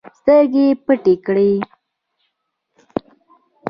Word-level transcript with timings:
سترګې 0.17 0.65
پټې 0.85 1.13
کړې 1.25 1.51